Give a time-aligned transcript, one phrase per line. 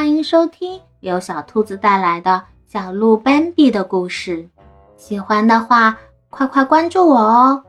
[0.00, 4.48] 欢迎收听由小兔子带来的小鹿斑比的故事。
[4.96, 5.98] 喜欢的话，
[6.30, 7.62] 快快关注我哦！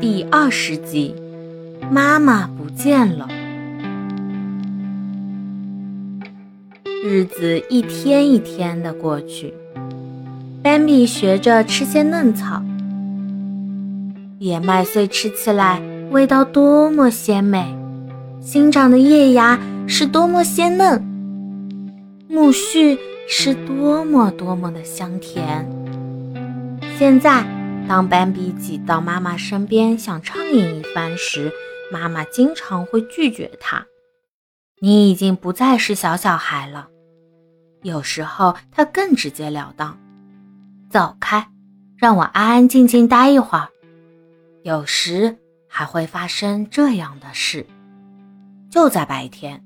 [0.00, 1.14] 第二十集，
[1.90, 3.28] 妈妈不见了。
[7.04, 9.52] 日子一天一天的过去，
[10.62, 12.62] 斑比学着吃些嫩草。
[14.38, 17.81] 野麦穗吃起来味道多么鲜美！
[18.42, 19.56] 新长的叶芽
[19.86, 21.00] 是多么鲜嫩，
[22.28, 25.64] 苜蓿是多么多么的香甜。
[26.98, 27.46] 现在，
[27.86, 31.52] 当斑比挤到妈妈身边想畅饮一番时，
[31.92, 33.86] 妈妈经常会拒绝他
[34.82, 36.88] ：“你已经不再是小小孩了。”
[37.82, 39.96] 有时候，他更直截了当
[40.90, 41.46] ：“走开，
[41.96, 43.68] 让我安安静静待一会儿。”
[44.64, 45.36] 有时
[45.68, 47.64] 还会发生这样的事。
[48.72, 49.62] 就在白天，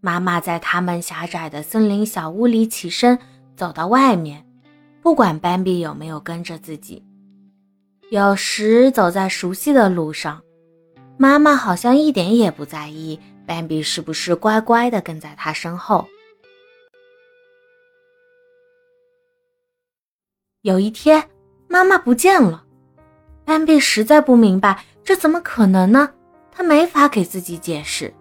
[0.00, 3.18] 妈妈在他们狭窄的森林小屋里起身，
[3.54, 4.42] 走到外面，
[5.02, 7.04] 不管斑比有没有跟着自己。
[8.10, 10.40] 有时走在熟悉的路上，
[11.18, 16.08] 妈妈好像一点也不在意斑比是不是乖乖地跟在她身后。
[20.62, 21.28] 有一天，
[21.68, 22.64] 妈妈不见了，
[23.44, 26.14] 斑比实在不明白这怎么可能呢？
[26.50, 28.12] 他没法给自己解释。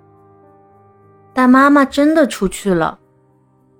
[1.41, 2.99] 但妈妈真的出去了，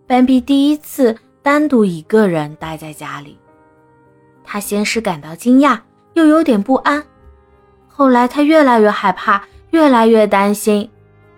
[0.08, 3.38] 斑比第一次单独一个人待在家里。
[4.44, 5.80] 他先是感到惊讶，
[6.16, 7.06] 又有点不安，
[7.88, 10.90] 后来他越来越害怕，越来越担心，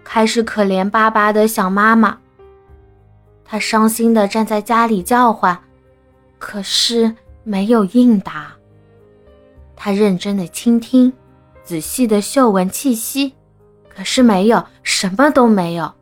[0.02, 2.18] 开始可怜巴巴的想妈妈。
[3.44, 5.60] 他伤心的站在家里叫唤，
[6.40, 7.14] 可是
[7.44, 8.54] 没有应答。
[9.76, 11.12] 他认真的倾听，
[11.66, 13.34] 仔细的嗅闻气息，
[13.94, 15.94] 可是没有，什么都没有。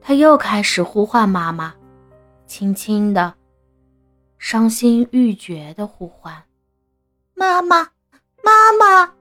[0.00, 1.74] 他又开始呼唤妈妈，
[2.46, 3.34] 轻轻的、
[4.38, 6.42] 伤心欲绝的呼唤
[7.34, 7.90] ：“妈妈，
[8.42, 9.12] 妈妈！”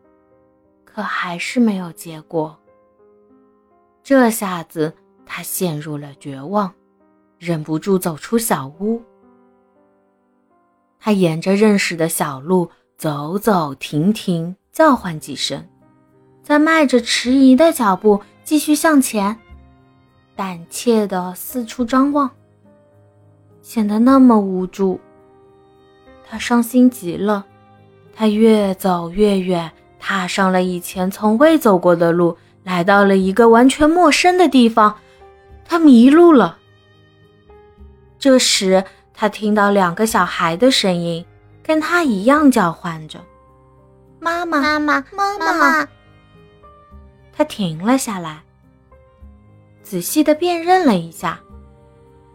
[0.85, 2.57] 可还是没有结果。
[4.01, 4.93] 这下子
[5.25, 6.73] 他陷入了绝望，
[7.37, 9.01] 忍不住走出小屋。
[10.99, 15.67] 他沿着认识的小路走走停停，叫唤几声，
[16.41, 19.39] 再迈着迟疑的脚步继续向前。
[20.39, 22.31] 胆怯的四处张望，
[23.61, 24.97] 显得那么无助。
[26.25, 27.45] 他伤心极了，
[28.15, 34.95] 他越走越远，踏上了以前从未走过的路，来到了一个完全陌生的地方。
[35.65, 36.57] 他迷路了。
[38.17, 41.25] 这时，他听到两个小孩的声音，
[41.61, 43.19] 跟他一样叫唤着
[44.21, 45.03] ：“妈妈，妈妈，
[45.37, 45.87] 妈妈！”
[47.35, 48.41] 他停了下来。
[49.89, 51.39] 仔细的辨认了一下，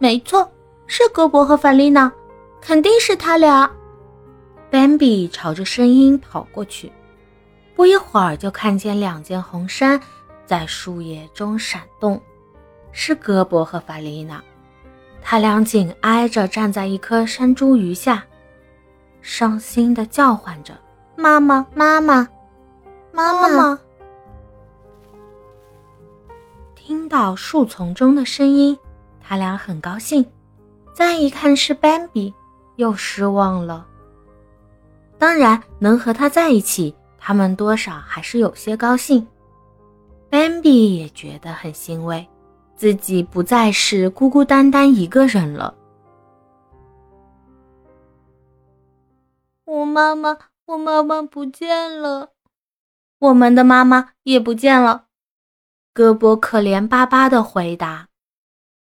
[0.00, 0.50] 没错，
[0.88, 2.12] 是戈博和凡丽娜，
[2.60, 3.70] 肯定是他俩。
[4.72, 6.90] 斑比朝着声音跑过去，
[7.76, 10.00] 不一会儿就看见两件红衫
[10.44, 12.20] 在树叶中闪动，
[12.90, 14.42] 是戈博和凡丽娜。
[15.22, 18.24] 他俩紧挨着站在一棵山茱萸下，
[19.22, 20.76] 伤心的叫唤着
[21.14, 22.26] ：“妈妈，妈妈，
[23.12, 23.78] 妈妈！”
[26.86, 28.78] 听到树丛中的声音，
[29.18, 30.22] 他俩很高兴。
[30.92, 32.34] 再一看是斑比，
[32.76, 33.86] 又失望了。
[35.18, 39.26] 当然，能和他在一起，他们多少还是有些高兴。
[40.28, 42.28] 斑比也觉得很欣慰，
[42.76, 45.74] 自己不再是孤孤单单一个人了。
[49.64, 52.32] 我妈妈，我妈妈不见了，
[53.20, 55.03] 我们的妈妈也不见了。
[55.94, 58.08] 胳膊可怜巴巴的回答：“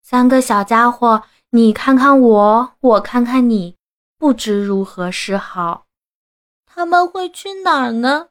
[0.02, 3.76] 三个小家伙，你看看我，我看看你，
[4.16, 5.86] 不知如何是好。
[6.64, 8.28] 他们会去哪儿呢？”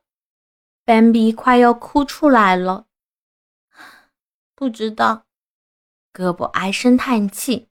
[0.83, 2.85] 斑比快要哭出来了。
[4.55, 5.25] 不知道。
[6.11, 7.69] 胳膊唉声叹气，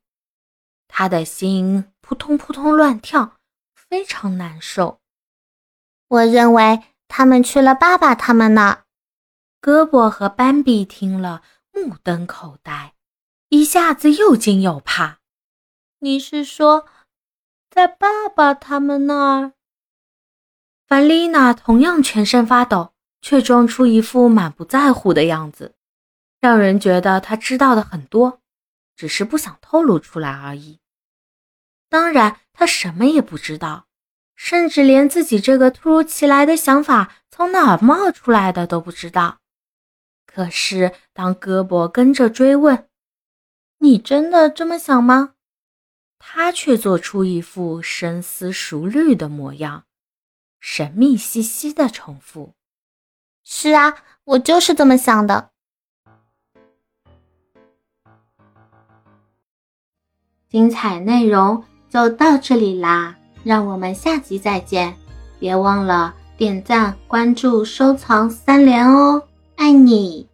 [0.87, 3.37] 他的心扑通扑通乱跳，
[3.75, 5.01] 非常难受。
[6.07, 8.85] 我认为他们去了爸爸他们那儿。
[9.63, 11.43] 胳膊和斑比听了，
[11.73, 12.95] 目瞪口呆，
[13.51, 15.19] 一下子又惊又怕。
[15.99, 16.87] 你是说，
[17.71, 19.53] 在爸爸他们那儿？
[20.87, 25.75] 凡丽娜同样全身发抖，却装出一副满不在乎的样子，
[26.41, 28.41] 让人觉得她知道的很多，
[28.97, 30.81] 只是不想透露出来而已。
[31.91, 33.89] 当然，她什么也不知道，
[34.35, 39.40] 甚至连自己这个突如其来的想法从哪儿冒出来的都不知道。
[40.41, 42.89] 可是当胳膊跟着追问
[43.77, 45.35] ：“你真的这么想吗？”
[46.19, 49.85] 他却做出一副深思熟虑的模样，
[50.59, 52.55] 神秘兮兮的重复
[53.45, 55.51] ：“是啊，我就是这么想的。”
[60.49, 64.97] 精彩内容就到这里啦，让我们下集再见！
[65.39, 70.30] 别忘了点赞、关注、收藏三连哦，爱你！